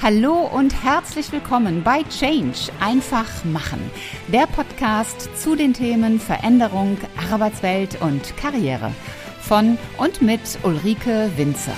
[0.00, 3.90] Hallo und herzlich willkommen bei Change einfach machen,
[4.28, 6.96] der Podcast zu den Themen Veränderung,
[7.32, 8.92] Arbeitswelt und Karriere
[9.40, 11.74] von und mit Ulrike Winzer.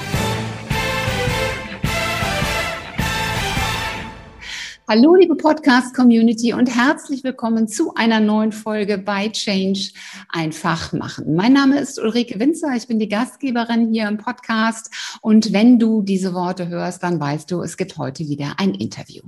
[4.91, 9.93] Hallo, liebe Podcast-Community und herzlich willkommen zu einer neuen Folge bei Change
[10.31, 11.37] einfach machen.
[11.37, 16.03] Mein Name ist Ulrike Winzer, ich bin die Gastgeberin hier im Podcast und wenn du
[16.03, 19.23] diese Worte hörst, dann weißt du, es gibt heute wieder ein Interview.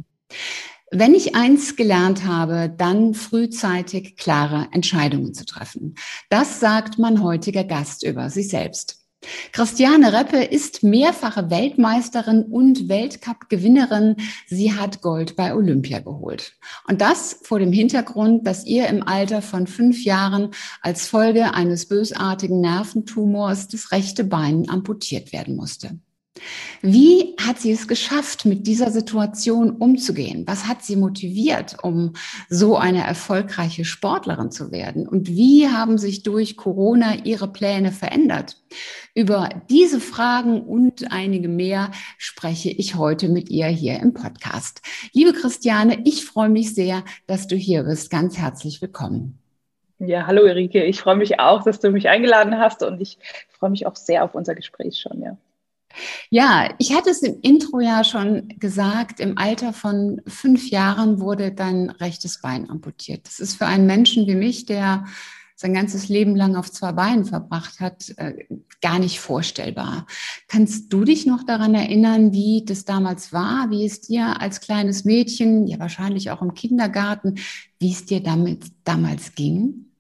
[0.91, 5.95] Wenn ich eins gelernt habe, dann frühzeitig klare Entscheidungen zu treffen.
[6.29, 9.02] Das sagt mein heutiger Gast über sich selbst.
[9.53, 14.17] Christiane Reppe ist mehrfache Weltmeisterin und Weltcup-Gewinnerin.
[14.47, 16.55] Sie hat Gold bei Olympia geholt.
[16.89, 20.51] Und das vor dem Hintergrund, dass ihr im Alter von fünf Jahren
[20.81, 25.99] als Folge eines bösartigen Nerventumors das rechte Bein amputiert werden musste.
[26.81, 30.45] Wie hat sie es geschafft, mit dieser Situation umzugehen?
[30.47, 32.15] Was hat sie motiviert, um
[32.49, 35.09] so eine erfolgreiche Sportlerin zu werden?
[35.09, 38.57] Und wie haben sich durch Corona ihre Pläne verändert?
[39.15, 44.83] Über diese Fragen und einige mehr spreche ich heute mit ihr hier im Podcast.
[45.13, 48.11] Liebe Christiane, ich freue mich sehr, dass du hier bist.
[48.11, 49.39] Ganz herzlich willkommen.
[49.99, 50.83] Ja, hallo Erike.
[50.83, 53.19] Ich freue mich auch, dass du mich eingeladen hast und ich
[53.51, 55.37] freue mich auch sehr auf unser Gespräch schon, ja.
[56.31, 61.53] Ja, ich hatte es im Intro ja schon gesagt, im Alter von fünf Jahren wurde
[61.53, 63.27] dein rechtes Bein amputiert.
[63.27, 65.05] Das ist für einen Menschen wie mich, der
[65.63, 68.35] sein ganzes Leben lang auf zwei Beinen verbracht hat, äh,
[68.81, 70.07] gar nicht vorstellbar.
[70.49, 75.05] Kannst du dich noch daran erinnern, wie das damals war, wie es dir als kleines
[75.05, 77.37] Mädchen, ja wahrscheinlich auch im Kindergarten,
[77.79, 79.92] wie es dir damit damals ging?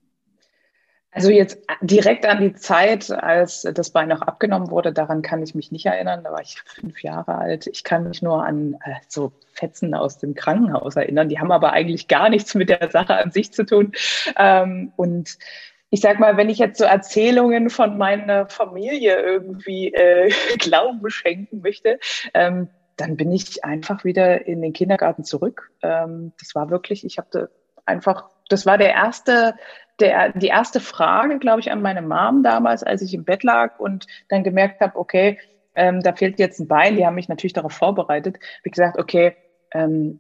[1.15, 5.55] Also jetzt direkt an die Zeit, als das Bein noch abgenommen wurde, daran kann ich
[5.55, 6.25] mich nicht erinnern.
[6.25, 7.67] Da war ich fünf Jahre alt.
[7.67, 11.29] Ich kann mich nur an äh, so Fetzen aus dem Krankenhaus erinnern.
[11.29, 13.93] Die haben aber eigentlich gar nichts mit der Sache an sich zu tun.
[14.39, 15.37] Ähm, und
[15.91, 21.61] ich sag mal, wenn ich jetzt so Erzählungen von meiner Familie irgendwie äh, Glauben schenken
[21.61, 21.99] möchte,
[22.33, 25.71] ähm, dann bin ich einfach wieder in den Kindergarten zurück.
[25.83, 27.51] Ähm, das war wirklich, ich habe
[27.85, 29.55] einfach, das war der erste
[30.01, 33.79] der, die erste Frage, glaube ich, an meine Mom damals, als ich im Bett lag
[33.79, 35.39] und dann gemerkt habe, okay,
[35.75, 39.37] ähm, da fehlt jetzt ein Bein, die haben mich natürlich darauf vorbereitet, wie gesagt, okay,
[39.73, 40.19] ähm,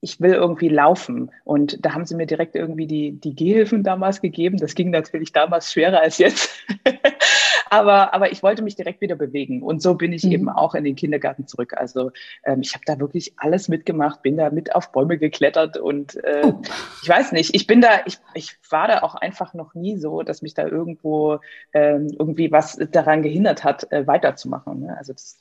[0.00, 1.30] ich will irgendwie laufen.
[1.44, 4.58] Und da haben sie mir direkt irgendwie die, die Gehhilfen damals gegeben.
[4.58, 6.50] Das ging natürlich damals schwerer als jetzt.
[7.74, 9.62] aber, aber ich wollte mich direkt wieder bewegen.
[9.62, 10.32] Und so bin ich mhm.
[10.32, 11.74] eben auch in den Kindergarten zurück.
[11.76, 12.12] Also
[12.44, 16.42] ähm, ich habe da wirklich alles mitgemacht, bin da mit auf Bäume geklettert und äh,
[16.44, 16.62] oh.
[17.02, 20.22] ich weiß nicht, ich bin da, ich, ich war da auch einfach noch nie so,
[20.22, 21.40] dass mich da irgendwo
[21.72, 24.80] ähm, irgendwie was daran gehindert hat, äh, weiterzumachen.
[24.80, 24.96] Ne?
[24.96, 25.38] Also das,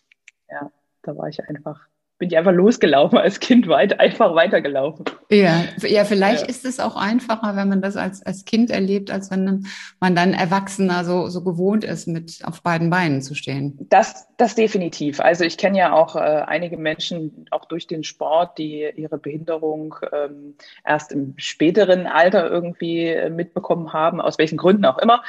[0.50, 0.72] ja,
[1.04, 1.88] da war ich einfach
[2.20, 5.06] bin ich einfach losgelaufen als Kind weit, einfach weitergelaufen.
[5.30, 6.48] Ja, ja vielleicht ja.
[6.48, 9.66] ist es auch einfacher, wenn man das als, als Kind erlebt, als wenn
[10.00, 13.78] man dann Erwachsener so, so gewohnt ist, mit auf beiden Beinen zu stehen.
[13.90, 15.20] Das, das definitiv.
[15.20, 19.96] Also ich kenne ja auch äh, einige Menschen, auch durch den Sport, die ihre Behinderung
[20.12, 25.24] ähm, erst im späteren Alter irgendwie äh, mitbekommen haben, aus welchen Gründen auch immer.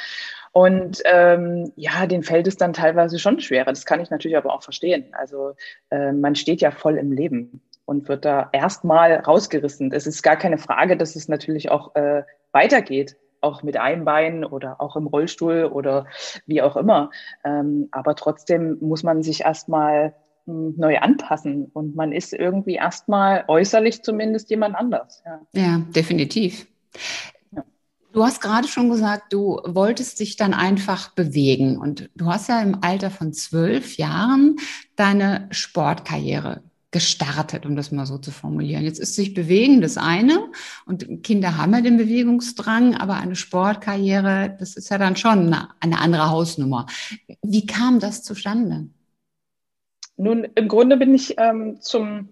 [0.55, 3.73] Und ähm, ja, den fällt es dann teilweise schon schwerer.
[3.73, 5.07] Das kann ich natürlich aber auch verstehen.
[5.11, 5.55] Also
[5.91, 9.91] äh, man steht ja voll im Leben und wird da erstmal rausgerissen.
[9.91, 12.23] Es ist gar keine Frage, dass es natürlich auch äh,
[12.53, 16.07] weitergeht, auch mit einem Bein oder auch im Rollstuhl oder
[16.47, 17.11] wie auch immer.
[17.45, 20.15] Ähm, aber trotzdem muss man sich erstmal
[20.47, 25.21] hm, neu anpassen und man ist irgendwie erstmal äußerlich zumindest jemand anders.
[25.27, 26.69] Ja, ja definitiv.
[28.15, 32.63] Du hast gerade schon gesagt, du wolltest dich dann einfach bewegen und du hast ja
[32.63, 34.55] im Alter von zwölf Jahren
[34.95, 38.85] deine Sportkarriere gestartet, um das mal so zu formulieren.
[38.85, 40.49] Jetzt ist sich bewegen das eine
[40.87, 45.99] und Kinder haben ja den Bewegungsdrang, aber eine Sportkarriere, das ist ja dann schon eine,
[45.99, 46.87] andere Hausnummer.
[47.43, 48.87] Wie kam das zustande?
[50.17, 52.29] Nun, im Grunde bin ich ähm, zum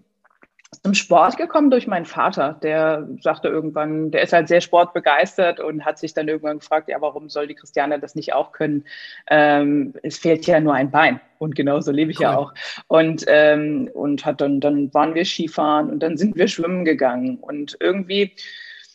[0.82, 2.58] zum Sport gekommen durch meinen Vater.
[2.62, 7.00] Der sagte irgendwann, der ist halt sehr sportbegeistert und hat sich dann irgendwann gefragt, ja,
[7.00, 8.84] warum soll die Christiane das nicht auch können?
[9.30, 11.20] Ähm, es fehlt ja nur ein Bein.
[11.38, 12.24] Und genauso lebe ich cool.
[12.24, 12.54] ja auch.
[12.88, 17.36] Und, ähm, und hat dann, dann waren wir Skifahren und dann sind wir schwimmen gegangen.
[17.36, 18.32] Und irgendwie,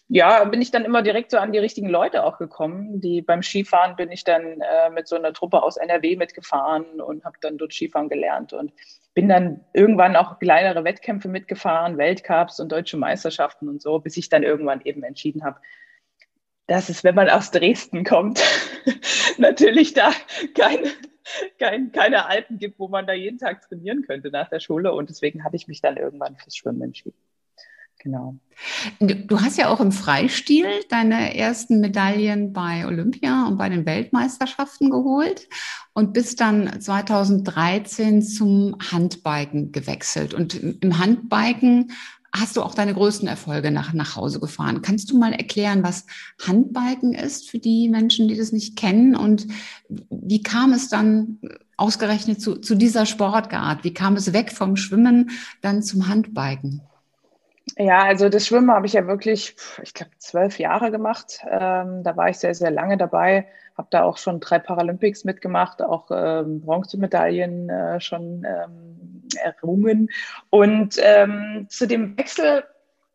[0.10, 3.02] ja, bin ich dann immer direkt so an die richtigen Leute auch gekommen.
[3.02, 7.24] Die beim Skifahren bin ich dann äh, mit so einer Truppe aus NRW mitgefahren und
[7.24, 8.72] habe dann dort Skifahren gelernt und
[9.18, 14.30] bin dann irgendwann auch kleinere Wettkämpfe mitgefahren, Weltcups und deutsche Meisterschaften und so, bis ich
[14.30, 15.60] dann irgendwann eben entschieden habe,
[16.68, 18.44] dass es, wenn man aus Dresden kommt,
[19.40, 20.12] natürlich da
[20.54, 20.92] keine,
[21.58, 24.94] kein, keine Alpen gibt, wo man da jeden Tag trainieren könnte nach der Schule.
[24.94, 27.18] Und deswegen hatte ich mich dann irgendwann fürs Schwimmen entschieden.
[28.00, 28.38] Genau.
[29.00, 34.90] Du hast ja auch im Freistil deine ersten Medaillen bei Olympia und bei den Weltmeisterschaften
[34.90, 35.48] geholt
[35.94, 40.34] und bist dann 2013 zum Handbiken gewechselt.
[40.34, 41.92] Und im Handbiken
[42.34, 44.82] hast du auch deine größten Erfolge nach, nach Hause gefahren.
[44.82, 46.06] Kannst du mal erklären, was
[46.46, 49.16] Handbiken ist für die Menschen, die das nicht kennen?
[49.16, 49.48] Und
[50.10, 51.40] wie kam es dann
[51.78, 53.84] ausgerechnet zu, zu dieser Sportart?
[53.84, 56.82] Wie kam es weg vom Schwimmen dann zum Handbiken?
[57.76, 61.42] Ja, also das Schwimmen habe ich ja wirklich, ich glaube, zwölf Jahre gemacht.
[61.50, 63.48] Ähm, da war ich sehr, sehr lange dabei,
[63.78, 70.10] habe da auch schon drei Paralympics mitgemacht, auch ähm, Bronzemedaillen äh, schon ähm, errungen.
[70.50, 72.64] Und ähm, zu dem Wechsel,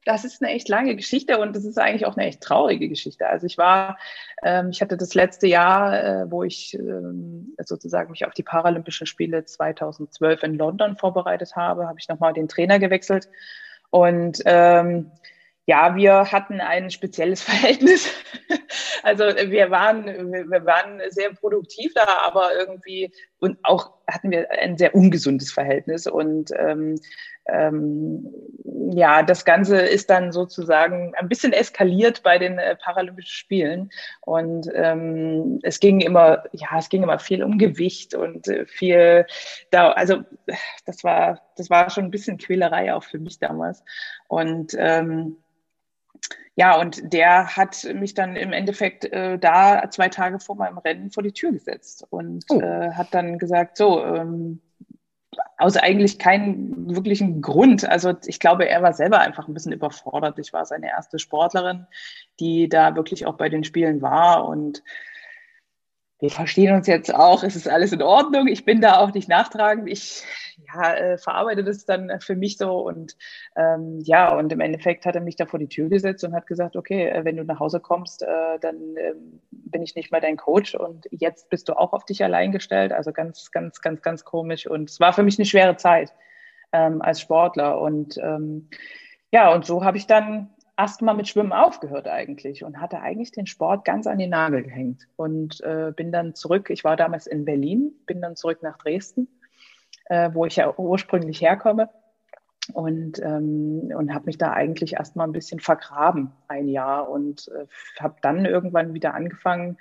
[0.05, 3.27] das ist eine echt lange Geschichte und das ist eigentlich auch eine echt traurige Geschichte.
[3.27, 3.99] Also ich war,
[4.43, 9.07] ähm, ich hatte das letzte Jahr, äh, wo ich ähm, sozusagen mich auf die Paralympischen
[9.07, 13.29] Spiele 2012 in London vorbereitet habe, habe ich nochmal den Trainer gewechselt
[13.93, 15.13] und ähm,
[15.67, 18.09] ja, wir hatten ein spezielles Verhältnis.
[19.03, 24.79] Also wir waren, wir waren sehr produktiv da, aber irgendwie und auch hatten wir ein
[24.79, 26.07] sehr ungesundes Verhältnis.
[26.07, 26.97] Und ähm,
[27.47, 28.29] ähm,
[28.93, 33.91] ja, das Ganze ist dann sozusagen ein bisschen eskaliert bei den äh, Paralympischen Spielen.
[34.21, 39.27] Und ähm, es ging immer, ja, es ging immer viel um Gewicht und äh, viel
[39.71, 40.23] da, also
[40.85, 43.83] das war, das war schon ein bisschen Quälerei auch für mich damals.
[44.29, 45.37] Und ähm,
[46.55, 51.11] ja, und der hat mich dann im Endeffekt äh, da zwei Tage vor meinem Rennen
[51.11, 52.61] vor die Tür gesetzt und oh.
[52.61, 54.61] äh, hat dann gesagt, so, ähm,
[55.57, 57.89] aus eigentlich keinen wirklichen Grund.
[57.89, 60.39] Also ich glaube, er war selber einfach ein bisschen überfordert.
[60.39, 61.87] Ich war seine erste Sportlerin,
[62.41, 64.83] die da wirklich auch bei den Spielen war und
[66.23, 69.29] wir verstehen uns jetzt auch, es ist alles in Ordnung, ich bin da auch nicht
[69.29, 70.23] nachtragend, ich
[70.73, 73.17] ja, äh, verarbeite das dann für mich so und
[73.57, 76.47] ähm, ja, und im Endeffekt hat er mich da vor die Tür gesetzt und hat
[76.47, 79.15] gesagt, okay, äh, wenn du nach Hause kommst, äh, dann äh,
[79.51, 82.93] bin ich nicht mehr dein Coach und jetzt bist du auch auf dich allein gestellt,
[82.93, 86.13] also ganz, ganz, ganz, ganz komisch und es war für mich eine schwere Zeit
[86.71, 88.69] ähm, als Sportler und ähm,
[89.33, 93.47] ja, und so habe ich dann erstmal mit Schwimmen aufgehört eigentlich und hatte eigentlich den
[93.47, 96.71] Sport ganz an den Nagel gehängt und äh, bin dann zurück.
[96.71, 99.29] Ich war damals in Berlin, bin dann zurück nach Dresden,
[100.07, 101.91] äh, wo ich ja ursprünglich herkomme
[102.73, 107.67] und, ähm, und habe mich da eigentlich erstmal ein bisschen vergraben ein Jahr und äh,
[108.01, 109.79] habe dann irgendwann wieder angefangen,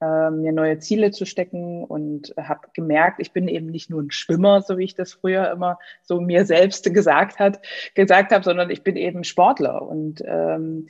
[0.00, 4.10] äh, mir neue Ziele zu stecken und habe gemerkt, ich bin eben nicht nur ein
[4.10, 7.60] Schwimmer, so wie ich das früher immer so mir selbst gesagt hat,
[7.94, 10.88] gesagt habe, sondern ich bin eben Sportler und ähm,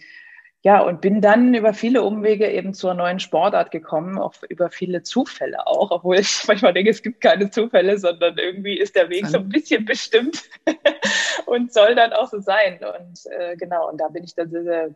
[0.62, 5.02] ja, und bin dann über viele Umwege eben zur neuen Sportart gekommen, auch über viele
[5.02, 9.26] Zufälle auch, obwohl ich manchmal denke, es gibt keine Zufälle, sondern irgendwie ist der Weg
[9.26, 10.42] so ein bisschen bestimmt
[11.46, 12.74] und soll dann auch so sein.
[12.74, 14.94] Und äh, genau, und da bin ich dann sehr, sehr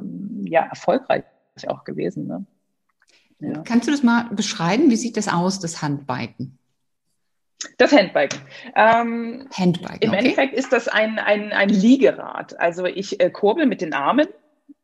[0.00, 1.24] ähm, ja, erfolgreich
[1.66, 2.26] auch gewesen.
[2.26, 2.46] Ne?
[3.38, 3.62] Ja.
[3.64, 4.90] Kannst du das mal beschreiben?
[4.90, 6.58] Wie sieht das aus, das Handbiken?
[7.78, 8.40] Das Handbiken.
[8.74, 9.98] Ähm, Handbiken.
[10.00, 10.18] Im okay.
[10.18, 12.58] Endeffekt ist das ein, ein, ein Liegerad.
[12.58, 14.28] Also ich äh, kurbel mit den Armen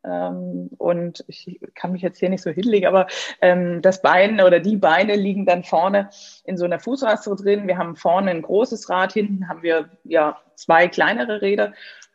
[0.03, 3.07] ähm, und ich kann mich jetzt hier nicht so hinlegen, aber
[3.41, 6.09] ähm, das Bein oder die Beine liegen dann vorne
[6.43, 7.67] in so einer Fußraste drin.
[7.67, 11.73] Wir haben vorne ein großes Rad, hinten haben wir ja zwei kleinere Räder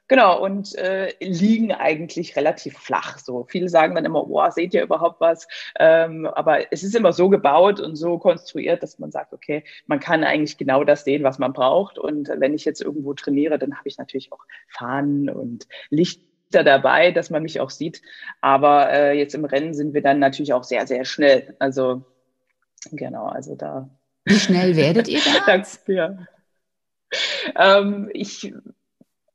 [0.09, 3.19] Genau, und äh, liegen eigentlich relativ flach.
[3.19, 5.47] So viele sagen dann immer, boah, seht ihr überhaupt was?
[5.79, 10.01] Ähm, aber es ist immer so gebaut und so konstruiert, dass man sagt, okay, man
[10.01, 11.99] kann eigentlich genau das sehen, was man braucht.
[11.99, 17.13] Und wenn ich jetzt irgendwo trainiere, dann habe ich natürlich auch Fahnen und Lichter dabei,
[17.13, 18.01] dass man mich auch sieht.
[18.41, 21.55] Aber äh, jetzt im Rennen sind wir dann natürlich auch sehr, sehr schnell.
[21.59, 22.03] Also
[22.91, 23.91] genau, also da.
[24.25, 25.63] Wie schnell werdet ihr da?
[25.87, 26.19] ja.
[27.57, 28.53] Ähm, ich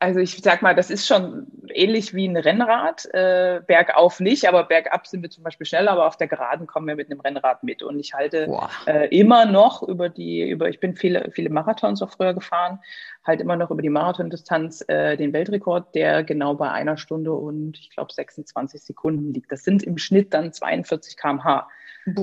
[0.03, 3.05] also ich sag mal, das ist schon ähnlich wie ein Rennrad.
[3.13, 6.88] Äh, bergauf nicht, aber bergab sind wir zum Beispiel schneller, aber auf der Geraden kommen
[6.88, 7.81] wir mit einem Rennrad mit.
[7.81, 8.51] Und ich halte
[8.86, 12.79] äh, immer noch über die, über, ich bin viele, viele Marathons auch früher gefahren,
[13.25, 17.79] halt immer noch über die Marathondistanz äh, den Weltrekord, der genau bei einer Stunde und
[17.79, 19.53] ich glaube 26 Sekunden liegt.
[19.53, 21.69] Das sind im Schnitt dann 42 km/h.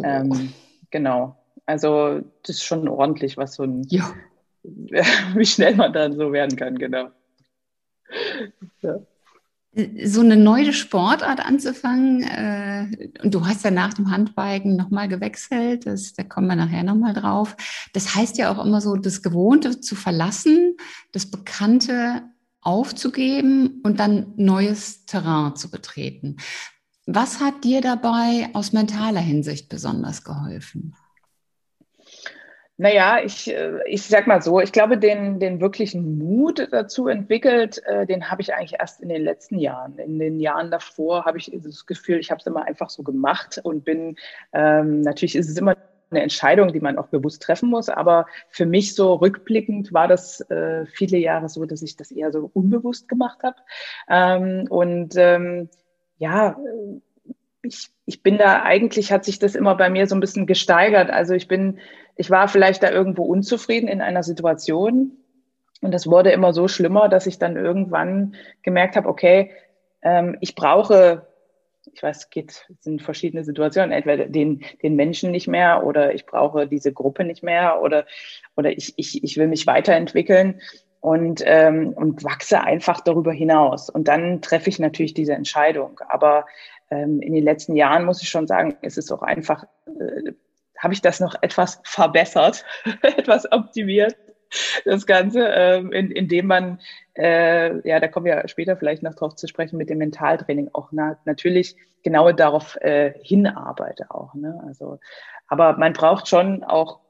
[0.05, 0.53] Ähm,
[0.91, 1.35] genau.
[1.65, 4.05] Also das ist schon ordentlich, was so ein, ja.
[4.63, 7.09] wie schnell man dann so werden kann, genau.
[8.83, 8.99] Ja.
[10.05, 15.87] So eine neue Sportart anzufangen, äh, und du hast ja nach dem Handbiken nochmal gewechselt,
[15.87, 17.57] das, da kommen wir nachher nochmal drauf.
[17.93, 20.77] Das heißt ja auch immer so, das Gewohnte zu verlassen,
[21.13, 22.23] das Bekannte
[22.63, 26.39] aufzugeben und dann neues Terrain zu betreten.
[27.07, 30.95] Was hat dir dabei aus mentaler Hinsicht besonders geholfen?
[32.81, 37.83] Naja, ich, äh, ich sag mal so, ich glaube, den, den wirklichen Mut dazu entwickelt,
[37.85, 39.99] äh, den habe ich eigentlich erst in den letzten Jahren.
[39.99, 43.61] In den Jahren davor habe ich das Gefühl, ich habe es immer einfach so gemacht
[43.63, 44.17] und bin,
[44.55, 45.77] ähm, natürlich ist es immer
[46.11, 50.41] eine Entscheidung, die man auch bewusst treffen muss, aber für mich so rückblickend war das
[50.49, 53.57] äh, viele Jahre so, dass ich das eher so unbewusst gemacht habe.
[54.09, 55.69] Ähm, und ähm,
[56.17, 56.57] ja,
[57.63, 61.11] ich, ich bin da, eigentlich hat sich das immer bei mir so ein bisschen gesteigert.
[61.11, 61.79] Also ich bin,
[62.21, 65.12] ich war vielleicht da irgendwo unzufrieden in einer Situation
[65.81, 69.53] und das wurde immer so schlimmer, dass ich dann irgendwann gemerkt habe, okay,
[70.03, 71.27] ähm, ich brauche,
[71.91, 76.27] ich weiß, es geht, sind verschiedene Situationen, entweder den, den Menschen nicht mehr oder ich
[76.27, 78.05] brauche diese Gruppe nicht mehr oder,
[78.55, 80.61] oder ich, ich, ich will mich weiterentwickeln
[81.00, 83.89] und, ähm, und wachse einfach darüber hinaus.
[83.89, 85.99] Und dann treffe ich natürlich diese Entscheidung.
[86.07, 86.45] Aber
[86.91, 90.33] ähm, in den letzten Jahren muss ich schon sagen, ist es auch einfach, äh,
[90.81, 92.65] habe ich das noch etwas verbessert,
[93.03, 94.17] etwas optimiert,
[94.85, 96.81] das Ganze, ähm, in, indem man,
[97.17, 100.89] äh, ja, da kommen wir später vielleicht noch drauf zu sprechen, mit dem Mentaltraining auch
[100.91, 104.35] na, natürlich genau darauf äh, hinarbeite auch.
[104.35, 104.61] Ne?
[104.67, 104.99] Also,
[105.47, 107.01] aber man braucht schon auch,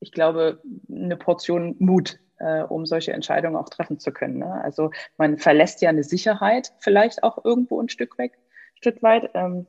[0.00, 0.60] ich glaube,
[0.90, 4.38] eine Portion Mut, äh, um solche Entscheidungen auch treffen zu können.
[4.38, 4.60] Ne?
[4.64, 8.32] Also man verlässt ja eine Sicherheit vielleicht auch irgendwo ein Stück weg
[8.80, 9.30] Stück weit.
[9.34, 9.66] Ähm,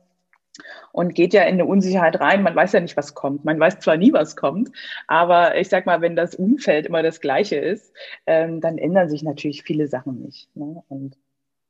[0.92, 2.42] und geht ja in eine Unsicherheit rein.
[2.42, 3.44] Man weiß ja nicht, was kommt.
[3.44, 4.70] Man weiß zwar nie, was kommt,
[5.06, 7.92] aber ich sag mal, wenn das Umfeld immer das gleiche ist,
[8.26, 10.54] ähm, dann ändern sich natürlich viele Sachen nicht.
[10.54, 10.82] Ne?
[10.88, 11.16] Und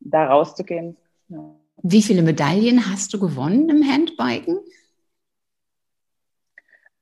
[0.01, 0.97] da rauszugehen.
[1.29, 1.39] Ja.
[1.83, 4.59] Wie viele Medaillen hast du gewonnen im Handbiken?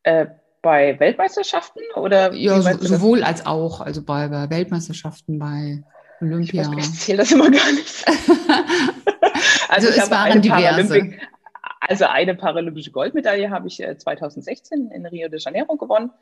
[0.02, 0.26] Äh,
[0.62, 2.32] bei Weltmeisterschaften oder?
[2.34, 5.82] Ja, so, sowohl als auch, also bei, bei Weltmeisterschaften, bei
[6.20, 6.70] Olympia.
[6.72, 8.04] Ich, ich zähle das immer gar nicht.
[9.70, 11.12] Also, also es waren diverse.
[11.90, 16.12] Also eine paralympische Goldmedaille habe ich 2016 äh, in Rio de Janeiro gewonnen.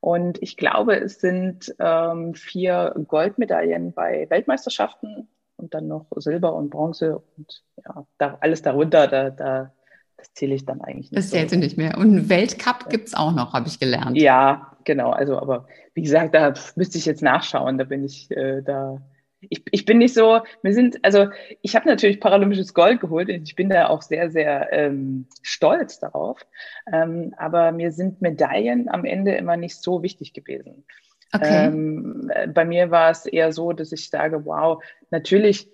[0.00, 6.70] Und ich glaube, es sind ähm, vier Goldmedaillen bei Weltmeisterschaften und dann noch Silber und
[6.70, 9.74] Bronze und ja, da, alles darunter, da, da,
[10.16, 11.18] das zähle ich dann eigentlich nicht.
[11.18, 11.56] Das zählt so.
[11.56, 11.98] nicht mehr.
[11.98, 14.16] Und einen Weltcup gibt es auch noch, habe ich gelernt.
[14.16, 15.10] Ja, genau.
[15.10, 17.76] Also, aber wie gesagt, da müsste ich jetzt nachschauen.
[17.76, 19.02] Da bin ich äh, da
[19.48, 21.28] ich, ich bin nicht so, wir sind, also
[21.62, 25.98] ich habe natürlich paralympisches Gold geholt und ich bin da auch sehr, sehr ähm, stolz
[25.98, 26.46] darauf.
[26.92, 30.84] Ähm, aber mir sind Medaillen am Ende immer nicht so wichtig gewesen.
[31.32, 31.66] Okay.
[31.66, 35.68] Ähm, bei mir war es eher so, dass ich sage, wow, natürlich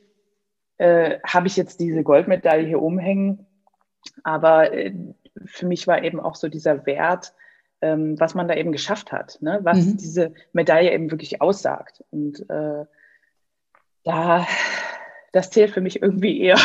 [0.78, 3.46] äh, habe ich jetzt diese Goldmedaille hier umhängen,
[4.23, 4.92] aber äh,
[5.46, 7.35] für mich war eben auch so dieser Wert,
[7.80, 9.61] ähm, was man da eben geschafft hat, ne?
[9.62, 9.96] was mhm.
[9.96, 12.04] diese Medaille eben wirklich aussagt.
[12.11, 12.85] Und äh,
[14.06, 14.46] ja,
[15.32, 16.58] das zählt für mich irgendwie eher.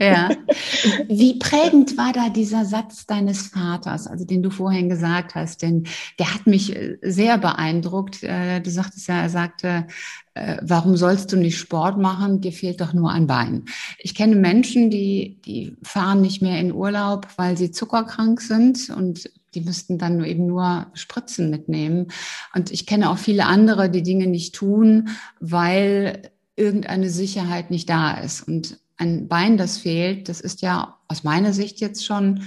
[0.00, 0.28] Ja.
[1.08, 5.62] Wie prägend war da dieser Satz deines Vaters, also den du vorhin gesagt hast?
[5.62, 5.84] Denn
[6.18, 8.22] der hat mich äh, sehr beeindruckt.
[8.22, 9.86] Äh, du sagtest ja, er sagte,
[10.34, 12.40] äh, warum sollst du nicht Sport machen?
[12.40, 13.64] Dir fehlt doch nur ein Bein.
[13.98, 19.30] Ich kenne Menschen, die, die fahren nicht mehr in Urlaub, weil sie zuckerkrank sind und
[19.54, 22.08] die müssten dann eben nur Spritzen mitnehmen.
[22.54, 25.08] Und ich kenne auch viele andere, die Dinge nicht tun,
[25.40, 28.46] weil irgendeine Sicherheit nicht da ist.
[28.46, 32.42] Und ein Bein, das fehlt, das ist ja aus meiner Sicht jetzt schon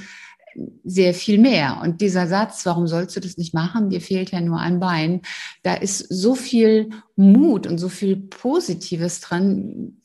[0.83, 1.79] sehr viel mehr.
[1.81, 3.89] Und dieser Satz, warum sollst du das nicht machen?
[3.89, 5.21] Dir fehlt ja nur ein Bein.
[5.63, 9.97] Da ist so viel Mut und so viel Positives dran.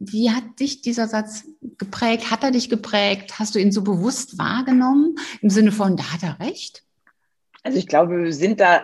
[0.00, 1.44] Wie hat dich dieser Satz
[1.78, 2.30] geprägt?
[2.30, 3.38] Hat er dich geprägt?
[3.38, 5.14] Hast du ihn so bewusst wahrgenommen?
[5.40, 6.82] Im Sinne von, da hat er recht?
[7.62, 8.82] Also ich glaube, wir sind da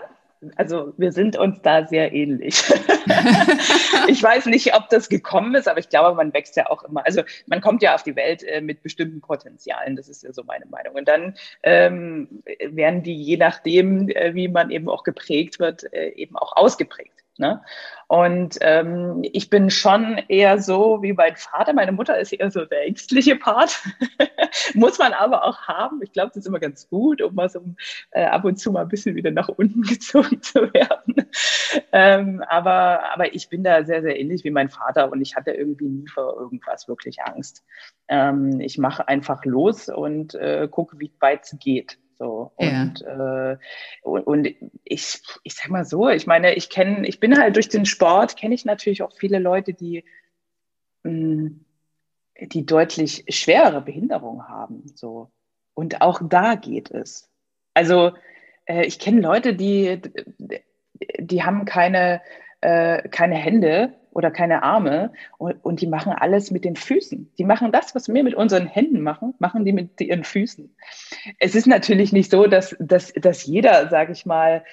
[0.56, 2.54] also wir sind uns da sehr ähnlich.
[4.08, 7.04] ich weiß nicht, ob das gekommen ist, aber ich glaube, man wächst ja auch immer.
[7.04, 10.44] Also man kommt ja auf die Welt äh, mit bestimmten Potenzialen, das ist ja so
[10.44, 10.94] meine Meinung.
[10.94, 16.10] Und dann ähm, werden die, je nachdem, äh, wie man eben auch geprägt wird, äh,
[16.10, 17.24] eben auch ausgeprägt.
[17.38, 17.62] Ne?
[18.08, 21.72] Und ähm, ich bin schon eher so wie mein Vater.
[21.72, 23.80] Meine Mutter ist eher so der ängstliche Part.
[24.74, 26.02] Muss man aber auch haben.
[26.02, 27.60] Ich glaube, das ist immer ganz gut, um mal so
[28.10, 31.14] äh, ab und zu mal ein bisschen wieder nach unten gezogen zu werden.
[31.92, 35.52] Ähm, aber, aber ich bin da sehr, sehr ähnlich wie mein Vater und ich hatte
[35.52, 37.64] irgendwie nie vor irgendwas wirklich Angst.
[38.08, 41.98] Ähm, ich mache einfach los und äh, gucke, wie weit es geht.
[42.18, 42.52] So.
[42.56, 43.52] Und, ja.
[43.52, 43.58] äh,
[44.02, 44.48] und, und,
[44.84, 48.36] ich, ich sag mal so, ich meine, ich kenne, ich bin halt durch den Sport,
[48.36, 50.04] kenne ich natürlich auch viele Leute, die,
[51.04, 51.64] mh, mm,
[52.40, 54.82] die deutlich schwerere Behinderung haben.
[54.94, 55.30] So.
[55.74, 57.30] Und auch da geht es.
[57.74, 58.12] Also
[58.66, 60.00] äh, ich kenne Leute, die,
[61.18, 62.20] die haben keine,
[62.60, 67.32] äh, keine Hände oder keine Arme und, und die machen alles mit den Füßen.
[67.38, 70.74] Die machen das, was wir mit unseren Händen machen, machen die mit ihren Füßen.
[71.38, 74.64] Es ist natürlich nicht so, dass, dass, dass jeder, sage ich mal,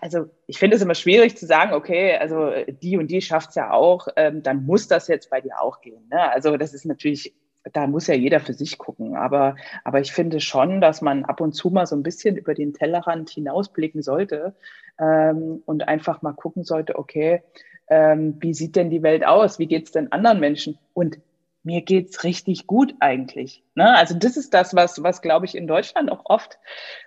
[0.00, 2.52] also ich finde es immer schwierig zu sagen, okay, also
[2.82, 5.82] die und die schafft es ja auch, ähm, dann muss das jetzt bei dir auch
[5.82, 6.08] gehen.
[6.10, 6.32] Ne?
[6.32, 7.34] Also das ist natürlich,
[7.74, 9.14] da muss ja jeder für sich gucken.
[9.14, 12.54] Aber, aber ich finde schon, dass man ab und zu mal so ein bisschen über
[12.54, 14.54] den Tellerrand hinausblicken sollte
[15.00, 17.42] ähm, und einfach mal gucken sollte, okay,
[17.88, 19.58] ähm, wie sieht denn die Welt aus?
[19.58, 20.78] Wie geht es denn anderen Menschen?
[20.94, 21.18] Und
[21.62, 23.64] mir geht's richtig gut eigentlich.
[23.74, 23.96] Ne?
[23.96, 26.58] Also das ist das, was, was glaube ich in Deutschland auch oft,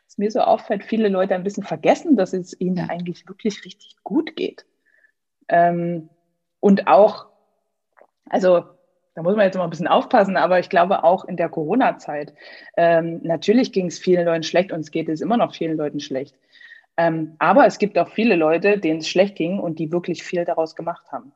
[0.06, 3.96] was mir so auffällt, viele Leute ein bisschen vergessen, dass es ihnen eigentlich wirklich richtig
[4.04, 4.66] gut geht.
[5.48, 6.10] Ähm,
[6.60, 7.28] und auch,
[8.30, 8.64] also
[9.16, 12.34] da muss man jetzt mal ein bisschen aufpassen, aber ich glaube auch in der Corona-Zeit,
[12.78, 16.00] ähm, natürlich ging es vielen Leuten schlecht und es geht es immer noch vielen Leuten
[16.00, 16.36] schlecht.
[16.98, 20.46] Ähm, aber es gibt auch viele Leute, denen es schlecht ging und die wirklich viel
[20.46, 21.32] daraus gemacht haben.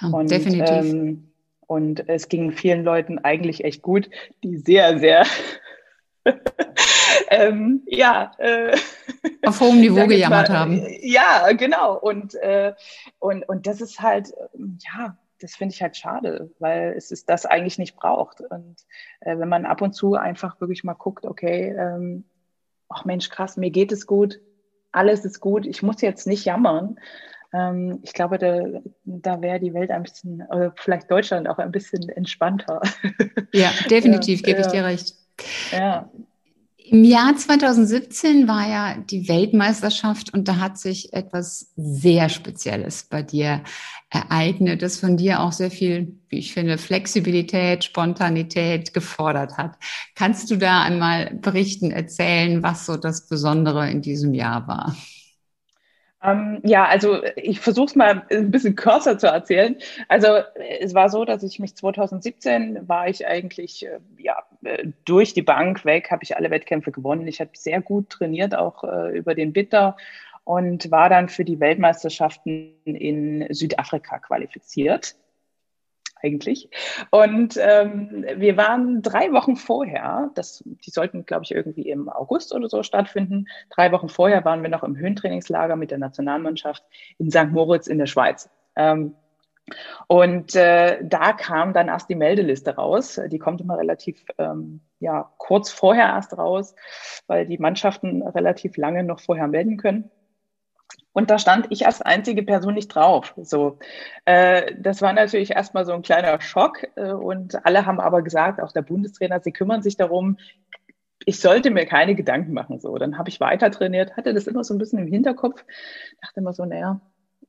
[0.00, 0.68] Ja, und, definitiv.
[0.68, 1.32] Ähm,
[1.66, 4.08] und es ging vielen Leuten eigentlich echt gut,
[4.42, 5.26] die sehr, sehr
[7.28, 8.76] ähm, ja, äh,
[9.44, 10.86] auf hohem Niveau gejammert mal, haben.
[11.00, 11.96] Ja, genau.
[11.98, 12.74] Und, äh,
[13.18, 17.28] und, und das ist halt, ähm, ja, das finde ich halt schade, weil es ist
[17.28, 18.40] das eigentlich nicht braucht.
[18.40, 18.76] Und
[19.20, 22.24] äh, wenn man ab und zu einfach wirklich mal guckt, okay, ähm,
[22.88, 24.40] ach Mensch, krass, mir geht es gut,
[24.96, 26.96] alles ist gut, ich muss jetzt nicht jammern,
[27.52, 28.64] ähm, ich glaube, da,
[29.04, 32.80] da wäre die Welt ein bisschen, oder vielleicht Deutschland auch ein bisschen entspannter.
[33.52, 34.66] Ja, definitiv, ja, gebe ja.
[34.66, 35.14] ich dir recht.
[35.72, 36.10] Ja.
[36.88, 43.24] Im Jahr 2017 war ja die Weltmeisterschaft und da hat sich etwas sehr Spezielles bei
[43.24, 43.64] dir
[44.08, 49.74] ereignet, das von dir auch sehr viel, wie ich finde, Flexibilität, Spontanität gefordert hat.
[50.14, 54.94] Kannst du da einmal berichten, erzählen, was so das Besondere in diesem Jahr war?
[56.26, 59.76] Ähm, ja, also ich versuche es mal ein bisschen kürzer zu erzählen.
[60.08, 60.28] Also
[60.80, 65.42] es war so, dass ich mich 2017 war ich eigentlich äh, ja äh, durch die
[65.42, 67.28] Bank weg, habe ich alle Wettkämpfe gewonnen.
[67.28, 69.96] Ich habe sehr gut trainiert, auch äh, über den Bitter
[70.44, 75.14] und war dann für die Weltmeisterschaften in Südafrika qualifiziert
[76.22, 76.70] eigentlich.
[77.10, 82.54] Und ähm, wir waren drei Wochen vorher, das, die sollten, glaube ich, irgendwie im August
[82.54, 83.46] oder so stattfinden.
[83.70, 86.82] Drei Wochen vorher waren wir noch im Höhentrainingslager mit der Nationalmannschaft
[87.18, 87.50] in St.
[87.50, 88.48] Moritz in der Schweiz.
[88.76, 89.14] Ähm,
[90.06, 93.20] und äh, da kam dann erst die Meldeliste raus.
[93.26, 96.74] Die kommt immer relativ ähm, ja, kurz vorher erst raus,
[97.26, 100.10] weil die Mannschaften relativ lange noch vorher melden können.
[101.16, 103.32] Und da stand ich als einzige Person nicht drauf.
[103.38, 103.78] So,
[104.26, 106.86] äh, das war natürlich erstmal so ein kleiner Schock.
[106.94, 110.36] Äh, und alle haben aber gesagt, auch der Bundestrainer, sie kümmern sich darum.
[111.24, 112.80] Ich sollte mir keine Gedanken machen.
[112.80, 115.64] So, dann habe ich weiter trainiert, hatte das immer so ein bisschen im Hinterkopf,
[116.20, 117.00] dachte immer so, naja,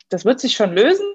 [0.07, 1.05] das wird sich schon lösen.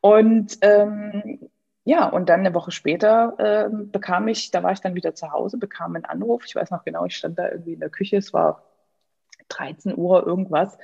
[0.00, 1.50] Und ähm,
[1.84, 5.30] ja, und dann eine Woche später äh, bekam ich, da war ich dann wieder zu
[5.30, 6.46] Hause, bekam einen Anruf.
[6.46, 8.62] Ich weiß noch genau, ich stand da irgendwie in der Küche, es war
[9.48, 10.78] 13 Uhr irgendwas.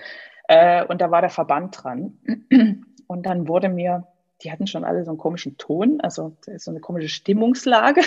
[0.49, 2.19] Äh, und da war der Verband dran.
[3.07, 4.07] Und dann wurde mir,
[4.43, 8.03] die hatten schon alle so einen komischen Ton, also so eine komische Stimmungslage.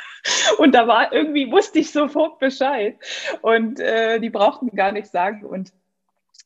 [0.58, 2.96] Und da war irgendwie, wusste ich sofort Bescheid.
[3.42, 5.72] Und äh, die brauchten gar nichts sagen und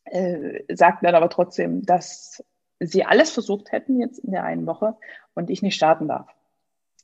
[0.05, 2.43] äh, sagten dann aber trotzdem, dass
[2.79, 4.95] sie alles versucht hätten jetzt in der einen Woche
[5.33, 6.27] und ich nicht starten darf.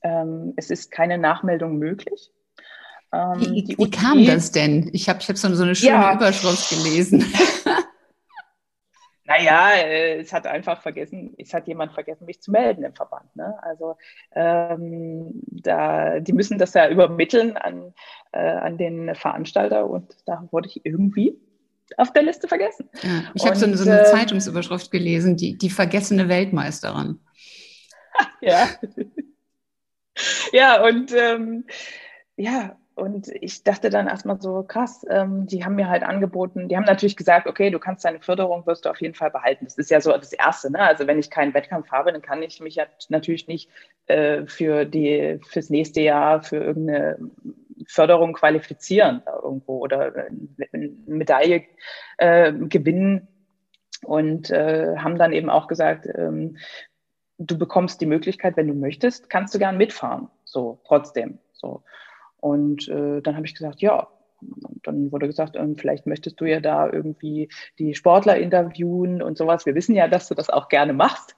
[0.03, 2.31] Ähm, es ist keine Nachmeldung möglich.
[3.11, 4.89] Ähm, wie, wie kam das denn?
[4.93, 6.13] Ich habe ich hab so, so eine schöne ja.
[6.13, 7.25] Überschrift gelesen.
[9.29, 13.35] Naja, äh, es hat einfach vergessen, es hat jemand vergessen, mich zu melden im Verband.
[13.35, 13.55] Ne?
[13.61, 13.95] Also
[14.33, 17.93] ähm, da, die müssen das ja übermitteln an,
[18.31, 21.39] äh, an den Veranstalter und da wurde ich irgendwie
[21.97, 22.89] auf der Liste vergessen.
[23.03, 27.19] Ja, ich habe so, so, eine äh, Zeitungsüberschrift gelesen, die, die vergessene Weltmeisterin.
[28.41, 28.67] ja.
[30.51, 31.65] ja, und ähm,
[32.35, 36.77] ja, und ich dachte dann erstmal so, krass, ähm, die haben mir halt angeboten, die
[36.77, 39.65] haben natürlich gesagt, okay, du kannst deine Förderung, wirst du auf jeden Fall behalten.
[39.65, 40.71] Das ist ja so das Erste.
[40.71, 40.79] Ne?
[40.79, 43.69] Also wenn ich keinen Wettkampf habe, dann kann ich mich ja natürlich nicht
[44.07, 47.17] äh, für die, fürs nächste Jahr für irgendeine
[47.87, 50.13] Förderung qualifizieren irgendwo oder
[50.73, 51.63] eine Medaille
[52.17, 53.27] äh, gewinnen.
[54.03, 56.57] Und äh, haben dann eben auch gesagt, ähm,
[57.37, 60.29] du bekommst die Möglichkeit, wenn du möchtest, kannst du gern mitfahren.
[60.45, 61.39] So, trotzdem.
[61.53, 61.83] So.
[62.39, 64.07] Und äh, dann habe ich gesagt, ja.
[64.41, 69.37] Und dann wurde gesagt, ähm, vielleicht möchtest du ja da irgendwie die Sportler interviewen und
[69.37, 69.65] sowas.
[69.65, 71.35] Wir wissen ja, dass du das auch gerne machst.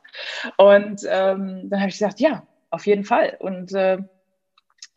[0.57, 3.37] Und ähm, dann habe ich gesagt, ja, auf jeden Fall.
[3.39, 3.97] Und äh,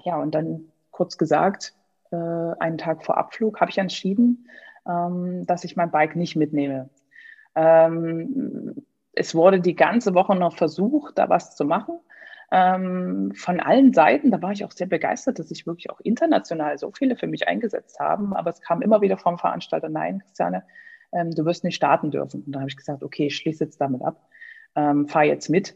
[0.05, 1.73] ja, und dann kurz gesagt,
[2.11, 4.49] äh, einen Tag vor Abflug habe ich entschieden,
[4.87, 6.91] ähm, dass ich mein Bike nicht mitnehme.
[7.55, 11.99] Ähm, es wurde die ganze Woche noch versucht, da was zu machen.
[12.57, 16.79] Ähm, von allen Seiten, da war ich auch sehr begeistert, dass sich wirklich auch international
[16.79, 18.33] so viele für mich eingesetzt haben.
[18.33, 20.63] Aber es kam immer wieder vom Veranstalter, nein, Christiane,
[21.13, 22.45] ähm, du wirst nicht starten dürfen.
[22.47, 24.29] Und da habe ich gesagt, okay, ich schließe jetzt damit ab,
[24.77, 25.75] ähm, fahr jetzt mit.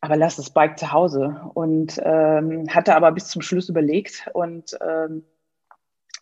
[0.00, 1.42] Aber lass das Bike zu Hause.
[1.52, 5.24] Und ähm, hatte aber bis zum Schluss überlegt und ähm,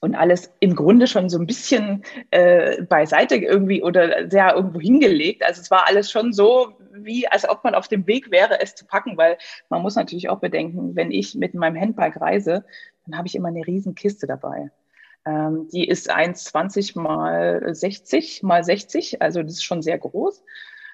[0.00, 5.44] und alles im Grunde schon so ein bisschen äh, beiseite irgendwie oder sehr irgendwo hingelegt.
[5.44, 8.74] Also es war alles schon so, wie als ob man auf dem Weg wäre, es
[8.74, 12.64] zu packen, weil man muss natürlich auch bedenken, wenn ich mit meinem Handbike reise,
[13.06, 14.70] dann habe ich immer eine riesen Kiste dabei.
[15.24, 20.42] Ähm, die ist 1,20 mal 60 mal 60, also das ist schon sehr groß.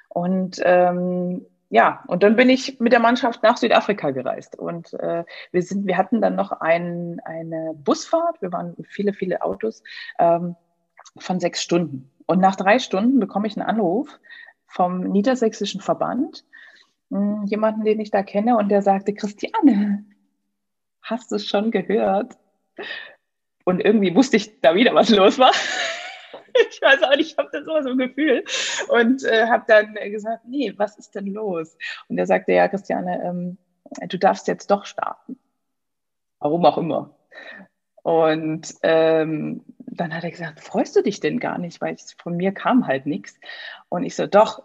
[0.09, 4.57] Und ähm, ja, und dann bin ich mit der Mannschaft nach Südafrika gereist.
[4.57, 9.43] Und äh, wir, sind, wir hatten dann noch ein, eine Busfahrt, wir waren viele, viele
[9.43, 9.83] Autos,
[10.19, 10.55] ähm,
[11.19, 12.11] von sechs Stunden.
[12.27, 14.21] Und nach drei Stunden bekomme ich einen Anruf
[14.75, 16.45] vom Niedersächsischen Verband,
[17.11, 20.05] hm, jemanden, den ich da kenne, und der sagte, Christiane,
[21.01, 22.37] hast du es schon gehört?
[23.65, 25.53] Und irgendwie wusste ich da wieder, was los war.
[26.71, 28.45] ich weiß auch nicht, ich habe das immer so ein Gefühl.
[28.89, 31.77] Und äh, habe dann gesagt, nee, was ist denn los?
[32.09, 33.59] Und er sagte, ja, Christiane, ähm,
[34.09, 35.39] du darfst jetzt doch starten.
[36.41, 37.17] Warum auch immer.
[38.03, 39.65] Und ähm,
[39.97, 41.81] dann hat er gesagt, freust du dich denn gar nicht?
[41.81, 43.39] Weil ich, von mir kam halt nichts.
[43.89, 44.63] Und ich so, doch,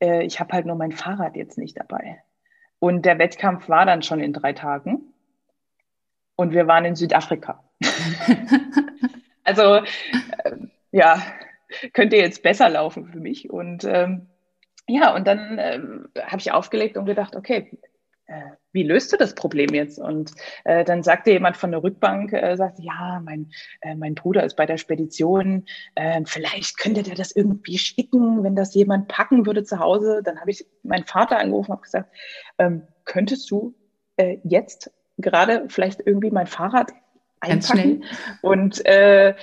[0.00, 2.22] äh, ich habe halt nur mein Fahrrad jetzt nicht dabei.
[2.78, 5.12] Und der Wettkampf war dann schon in drei Tagen.
[6.36, 7.64] Und wir waren in Südafrika.
[9.44, 10.56] also äh,
[10.92, 11.22] ja,
[11.92, 13.50] könnte jetzt besser laufen für mich.
[13.50, 14.28] Und ähm,
[14.86, 17.78] ja, und dann ähm, habe ich aufgelegt und gedacht, okay,
[18.72, 19.98] wie löst du das Problem jetzt?
[19.98, 20.32] Und
[20.64, 24.56] äh, dann sagte jemand von der Rückbank, äh, sagte, ja, mein, äh, mein Bruder ist
[24.56, 25.64] bei der Spedition,
[25.94, 30.20] äh, vielleicht könnte der das irgendwie schicken, wenn das jemand packen würde zu Hause.
[30.22, 32.10] Dann habe ich meinen Vater angerufen und gesagt,
[32.58, 33.74] ähm, könntest du
[34.16, 36.92] äh, jetzt gerade vielleicht irgendwie mein Fahrrad
[37.40, 38.04] einpacken.
[38.42, 39.34] Und äh,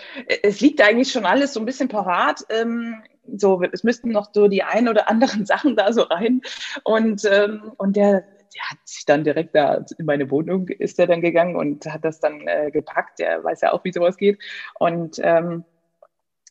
[0.44, 2.42] es liegt eigentlich schon alles so ein bisschen parat.
[2.50, 3.04] Ähm,
[3.36, 6.42] so, es müssten noch so die ein oder anderen Sachen da so rein.
[6.84, 11.08] Und, ähm, und der, der hat sich dann direkt da in meine Wohnung ist er
[11.08, 13.20] dann gegangen und hat das dann äh, gepackt.
[13.20, 14.40] Der weiß ja auch, wie sowas geht.
[14.80, 15.64] Und ähm,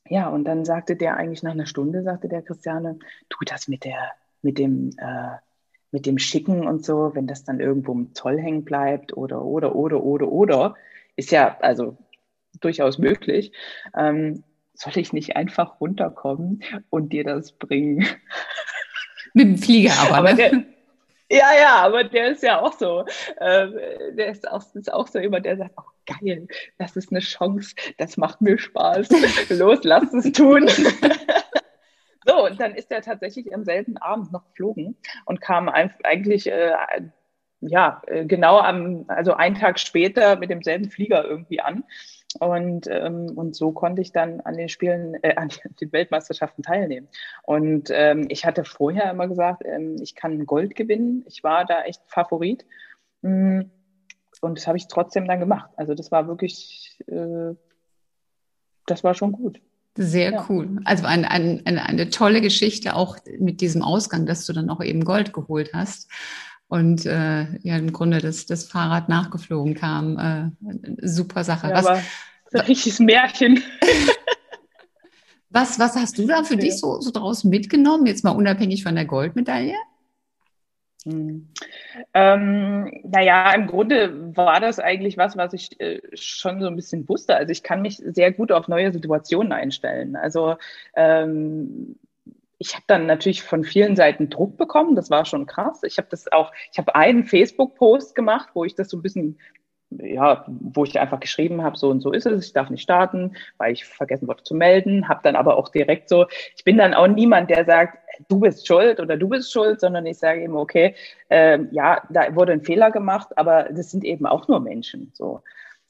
[0.08, 2.98] ja, und dann sagte der eigentlich nach einer Stunde, sagte der Christiane,
[3.30, 5.36] tu das mit der, mit dem, äh,
[5.90, 9.74] mit dem Schicken und so, wenn das dann irgendwo im Zoll hängen bleibt oder, oder,
[9.74, 10.74] oder, oder, oder,
[11.16, 11.96] ist ja also
[12.60, 13.52] durchaus möglich.
[13.96, 18.04] Ähm, soll ich nicht einfach runterkommen und dir das bringen?
[19.34, 20.36] Mit dem Flieger aber, aber ne?
[20.36, 20.64] Der,
[21.34, 23.04] ja, ja, aber der ist ja auch so.
[23.40, 23.78] Ähm,
[24.12, 26.46] der ist auch, ist auch so jemand, der sagt, oh geil,
[26.78, 29.08] das ist eine Chance, das macht mir Spaß.
[29.50, 30.68] Los, lass es tun.
[32.26, 36.72] so, und dann ist er tatsächlich am selben Abend noch geflogen und kam eigentlich äh,
[37.60, 41.84] ja, äh, genau am, also einen Tag später mit demselben Flieger irgendwie an.
[42.40, 45.48] Und, ähm, und so konnte ich dann an den Spielen, äh, an
[45.80, 47.08] den Weltmeisterschaften teilnehmen.
[47.42, 51.24] Und ähm, ich hatte vorher immer gesagt, ähm, ich kann Gold gewinnen.
[51.28, 52.64] Ich war da echt Favorit.
[53.22, 53.62] Mm,
[54.40, 55.70] und das habe ich trotzdem dann gemacht.
[55.76, 57.54] Also das war wirklich, äh,
[58.86, 59.60] das war schon gut.
[59.96, 60.46] Sehr ja.
[60.48, 60.80] cool.
[60.84, 64.82] Also ein, ein, eine, eine tolle Geschichte auch mit diesem Ausgang, dass du dann auch
[64.82, 66.10] eben Gold geholt hast
[66.68, 70.18] und äh, ja im Grunde das, das Fahrrad nachgeflogen kam.
[70.18, 71.68] Äh, super Sache.
[71.68, 72.02] Ja, was, aber
[72.52, 73.62] ein richtiges Märchen.
[75.50, 76.60] was, was hast du da für ja.
[76.60, 79.76] dich so, so draus mitgenommen, jetzt mal unabhängig von der Goldmedaille?
[81.04, 81.48] Hm.
[82.14, 87.06] Ähm, naja, im Grunde war das eigentlich was, was ich äh, schon so ein bisschen
[87.08, 87.36] wusste.
[87.36, 90.16] Also ich kann mich sehr gut auf neue Situationen einstellen.
[90.16, 90.56] Also
[90.96, 91.96] ähm,
[92.64, 94.96] ich habe dann natürlich von vielen Seiten Druck bekommen.
[94.96, 95.82] Das war schon krass.
[95.82, 99.38] Ich habe das auch, ich habe einen Facebook-Post gemacht, wo ich das so ein bisschen,
[99.90, 103.36] ja, wo ich einfach geschrieben habe, so und so ist es, ich darf nicht starten,
[103.58, 105.08] weil ich vergessen wurde zu melden.
[105.08, 107.98] Habe dann aber auch direkt so, ich bin dann auch niemand, der sagt,
[108.30, 110.94] du bist schuld oder du bist schuld, sondern ich sage eben, okay,
[111.28, 115.12] äh, ja, da wurde ein Fehler gemacht, aber das sind eben auch nur Menschen.
[115.12, 115.42] So.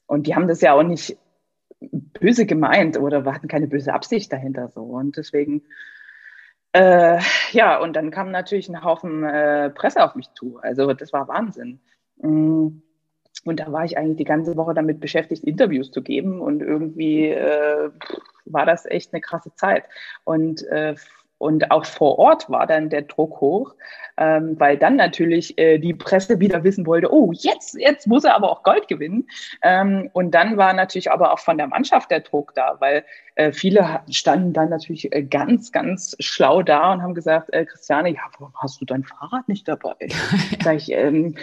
[0.06, 1.16] Und die haben das ja auch nicht
[1.80, 4.82] böse gemeint oder hatten keine böse Absicht dahinter so.
[4.82, 5.62] Und deswegen
[6.74, 7.20] äh,
[7.52, 10.58] ja, und dann kam natürlich ein Haufen äh, Presse auf mich zu.
[10.60, 11.80] Also das war Wahnsinn.
[12.18, 12.80] Mm.
[13.44, 16.40] Und da war ich eigentlich die ganze Woche damit beschäftigt, Interviews zu geben.
[16.40, 17.90] Und irgendwie äh,
[18.46, 19.84] war das echt eine krasse Zeit.
[20.24, 20.96] Und, äh,
[21.44, 23.74] Und auch vor Ort war dann der Druck hoch,
[24.16, 28.34] ähm, weil dann natürlich äh, die Presse wieder wissen wollte, oh, jetzt, jetzt muss er
[28.34, 29.28] aber auch Gold gewinnen.
[29.62, 33.04] Ähm, und dann war natürlich aber auch von der Mannschaft der Druck da, weil
[33.34, 38.14] äh, viele standen dann natürlich äh, ganz, ganz schlau da und haben gesagt, äh, Christiane,
[38.14, 39.96] ja, warum hast du dein Fahrrad nicht dabei?
[40.64, 41.34] sag ich, ähm,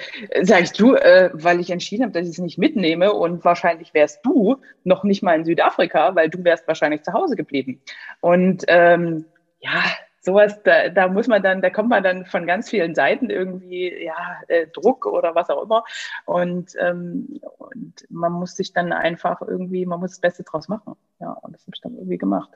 [0.41, 3.93] sag ich du, äh, weil ich entschieden habe, dass ich es nicht mitnehme und wahrscheinlich
[3.93, 7.79] wärst du noch nicht mal in Südafrika, weil du wärst wahrscheinlich zu Hause geblieben.
[8.19, 9.25] Und ähm,
[9.62, 9.84] ja,
[10.21, 14.04] sowas, da, da muss man dann, da kommt man dann von ganz vielen Seiten irgendwie,
[14.04, 15.84] ja, äh, Druck oder was auch immer.
[16.26, 20.93] Und, ähm, und man muss sich dann einfach irgendwie, man muss das Beste draus machen.
[21.19, 22.50] Ja, und das habe ich dann irgendwie gemacht.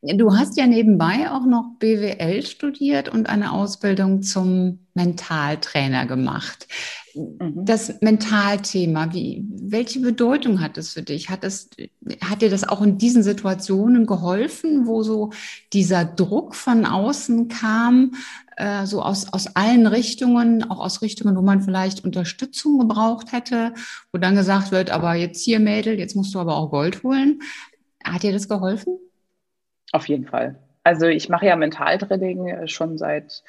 [0.00, 6.68] Du hast ja nebenbei auch noch BWL studiert und eine Ausbildung zum Mentaltrainer gemacht.
[7.18, 7.64] Mhm.
[7.64, 11.28] Das Mentalthema, wie, welche Bedeutung hat es für dich?
[11.30, 11.70] Hat, es,
[12.22, 15.30] hat dir das auch in diesen Situationen geholfen, wo so
[15.72, 18.12] dieser Druck von außen kam,
[18.56, 23.74] äh, so aus, aus allen Richtungen, auch aus Richtungen, wo man vielleicht Unterstützung gebraucht hätte,
[24.12, 27.40] wo dann gesagt wird, aber jetzt hier Mädel, jetzt musst du aber auch Gold holen.
[28.04, 28.98] Hat dir das geholfen?
[29.92, 30.67] Auf jeden Fall.
[30.84, 33.42] Also ich mache ja Mentaltraining äh, schon seit,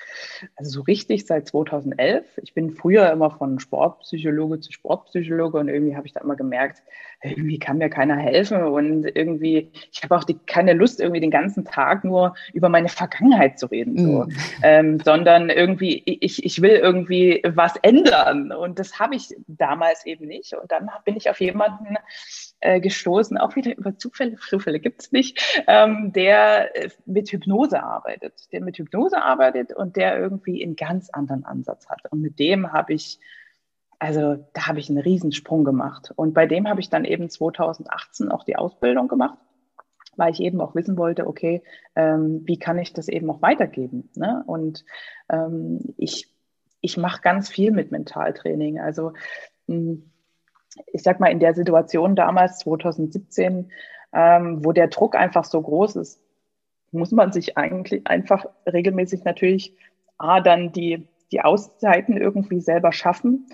[0.56, 2.26] also so richtig seit 2011.
[2.44, 6.82] Ich bin früher immer von Sportpsychologe zu Sportpsychologe und irgendwie habe ich da immer gemerkt,
[7.22, 11.32] irgendwie kann mir keiner helfen und irgendwie, ich habe auch die, keine Lust, irgendwie den
[11.32, 14.24] ganzen Tag nur über meine Vergangenheit zu reden, so.
[14.24, 14.34] Mhm.
[14.64, 20.28] Ähm, sondern irgendwie, ich, ich will irgendwie was ändern und das habe ich damals eben
[20.28, 20.54] nicht.
[20.54, 21.98] Und dann bin ich auf jemanden
[22.62, 28.52] äh, gestoßen, auch wieder über Zufälle, Zufälle gibt's nicht, ähm, der äh, mit Hypnose arbeitet,
[28.52, 32.02] der mit Hypnose arbeitet und der irgendwie einen ganz anderen Ansatz hat.
[32.12, 33.20] Und mit dem habe ich
[34.00, 36.12] also da habe ich einen Riesensprung gemacht.
[36.16, 39.38] Und bei dem habe ich dann eben 2018 auch die Ausbildung gemacht,
[40.16, 41.62] weil ich eben auch wissen wollte, okay,
[41.96, 44.10] ähm, wie kann ich das eben auch weitergeben?
[44.16, 44.44] Ne?
[44.48, 44.86] Und
[45.30, 46.34] ähm, ich,
[46.80, 48.80] ich mache ganz viel mit Mentaltraining.
[48.80, 49.12] Also
[49.68, 50.09] hm,
[50.88, 53.72] ich sag mal, in der Situation damals, 2017,
[54.14, 56.22] ähm, wo der Druck einfach so groß ist,
[56.92, 59.76] muss man sich eigentlich einfach regelmäßig natürlich
[60.18, 63.48] A, dann die, die Auszeiten irgendwie selber schaffen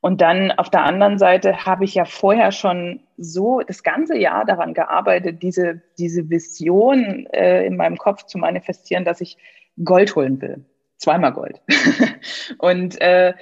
[0.00, 4.44] und dann auf der anderen Seite habe ich ja vorher schon so das ganze Jahr
[4.44, 9.36] daran gearbeitet, diese, diese Vision äh, in meinem Kopf zu manifestieren, dass ich
[9.84, 10.64] Gold holen will.
[10.98, 11.60] Zweimal Gold.
[12.58, 13.34] und, äh,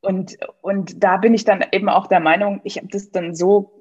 [0.00, 3.72] und, und da bin ich dann eben auch der Meinung, ich habe das dann so,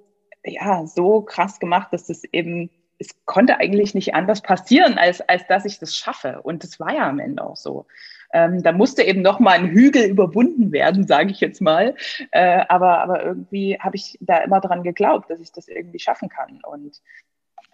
[0.43, 5.45] ja, so krass gemacht, dass das eben, es konnte eigentlich nicht anders passieren, als, als
[5.47, 6.41] dass ich das schaffe.
[6.43, 7.85] Und das war ja am Ende auch so.
[8.33, 11.95] Ähm, da musste eben noch mal ein Hügel überwunden werden, sage ich jetzt mal.
[12.31, 16.29] Äh, aber, aber irgendwie habe ich da immer dran geglaubt, dass ich das irgendwie schaffen
[16.29, 16.61] kann.
[16.63, 17.01] Und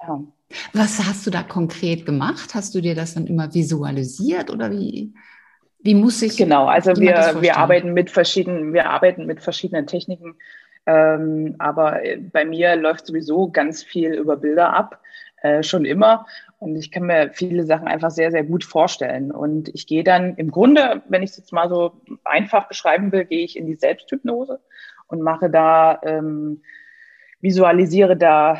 [0.01, 0.21] ja.
[0.73, 2.53] Was hast du da konkret gemacht?
[2.53, 5.13] Hast du dir das dann immer visualisiert oder wie?
[5.83, 6.37] Wie muss ich?
[6.37, 10.35] Genau, also wir, wir arbeiten mit verschiedenen, wir arbeiten mit verschiedenen Techniken.
[10.85, 11.99] Ähm, aber
[12.31, 14.99] bei mir läuft sowieso ganz viel über Bilder ab,
[15.41, 16.25] äh, schon immer.
[16.59, 19.31] Und ich kann mir viele Sachen einfach sehr, sehr gut vorstellen.
[19.31, 23.25] Und ich gehe dann im Grunde, wenn ich es jetzt mal so einfach beschreiben will,
[23.25, 24.59] gehe ich in die Selbsthypnose
[25.07, 26.61] und mache da, ähm,
[27.41, 28.59] visualisiere da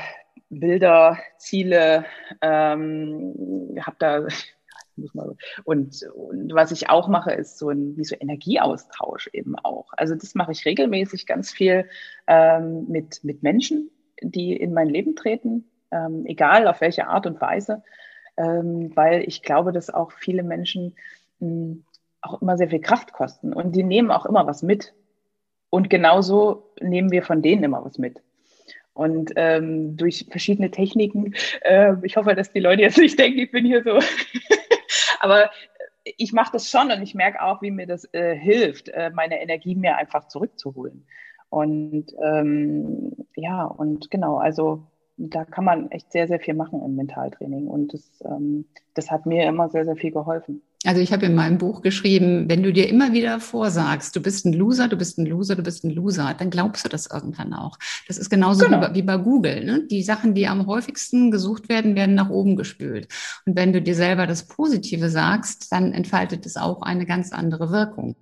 [0.49, 2.05] Bilder, Ziele,
[2.41, 4.27] ähm, habe da
[5.63, 9.87] und, und was ich auch mache, ist so ein wie so Energieaustausch eben auch.
[9.97, 11.87] Also das mache ich regelmäßig ganz viel
[12.27, 13.89] ähm, mit, mit Menschen,
[14.21, 17.83] die in mein Leben treten, ähm, egal auf welche Art und Weise,
[18.37, 20.95] ähm, weil ich glaube, dass auch viele Menschen
[21.39, 21.85] mh, hm,
[22.21, 24.93] auch immer sehr viel Kraft kosten und die nehmen auch immer was mit.
[25.71, 28.21] Und genauso nehmen wir von denen immer was mit.
[28.93, 33.51] Und ähm, durch verschiedene Techniken, äh, ich hoffe, dass die Leute jetzt nicht denken, ich
[33.51, 33.99] bin hier so,
[35.21, 35.49] aber
[36.03, 39.41] ich mache das schon und ich merke auch, wie mir das äh, hilft, äh, meine
[39.41, 41.05] Energie mir einfach zurückzuholen.
[41.49, 46.95] Und ähm, ja, und genau, also da kann man echt sehr, sehr viel machen im
[46.95, 47.67] Mentaltraining.
[47.67, 50.63] Und das, ähm, das hat mir immer sehr, sehr viel geholfen.
[50.85, 54.45] Also ich habe in meinem Buch geschrieben, wenn du dir immer wieder vorsagst, du bist
[54.45, 57.53] ein Loser, du bist ein Loser, du bist ein Loser, dann glaubst du das irgendwann
[57.53, 57.77] auch.
[58.07, 58.77] Das ist genauso genau.
[58.77, 59.63] wie, bei, wie, bei, Google.
[59.63, 59.87] Ne?
[59.89, 63.07] Die Sachen, die am häufigsten gesucht werden, werden nach oben gespült.
[63.45, 67.71] Und wenn du dir selber das Positive sagst, dann entfaltet es auch eine ganz andere
[67.71, 68.15] Wirkung.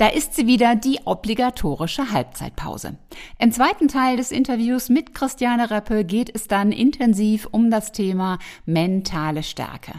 [0.00, 2.96] Da ist sie wieder, die obligatorische Halbzeitpause.
[3.38, 8.38] Im zweiten Teil des Interviews mit Christiane Reppe geht es dann intensiv um das Thema
[8.64, 9.92] mentale Stärke.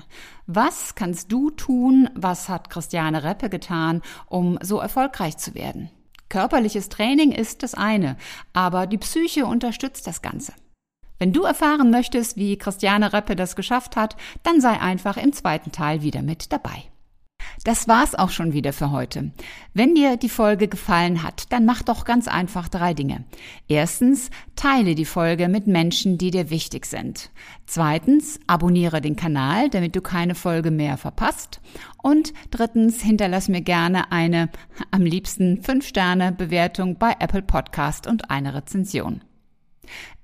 [0.47, 2.09] Was kannst du tun?
[2.15, 5.91] Was hat Christiane Reppe getan, um so erfolgreich zu werden?
[6.29, 8.17] Körperliches Training ist das eine,
[8.53, 10.53] aber die Psyche unterstützt das Ganze.
[11.19, 15.71] Wenn du erfahren möchtest, wie Christiane Reppe das geschafft hat, dann sei einfach im zweiten
[15.71, 16.90] Teil wieder mit dabei.
[17.63, 19.31] Das war's auch schon wieder für heute.
[19.73, 23.23] Wenn dir die Folge gefallen hat, dann mach doch ganz einfach drei Dinge.
[23.67, 27.31] Erstens, teile die Folge mit Menschen, die dir wichtig sind.
[27.65, 31.61] Zweitens, abonniere den Kanal, damit du keine Folge mehr verpasst.
[32.01, 34.49] Und drittens, hinterlass mir gerne eine,
[34.91, 39.21] am liebsten 5-Sterne-Bewertung bei Apple Podcast und eine Rezension.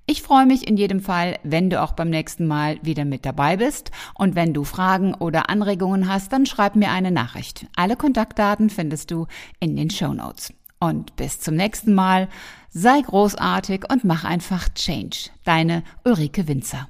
[0.09, 3.57] Ich freue mich in jedem Fall, wenn du auch beim nächsten Mal wieder mit dabei
[3.57, 3.91] bist.
[4.13, 7.65] Und wenn du Fragen oder Anregungen hast, dann schreib mir eine Nachricht.
[7.75, 9.27] Alle Kontaktdaten findest du
[9.59, 10.53] in den Show Notes.
[10.79, 12.29] Und bis zum nächsten Mal.
[12.69, 15.29] Sei großartig und mach einfach Change.
[15.43, 16.87] Deine Ulrike Winzer.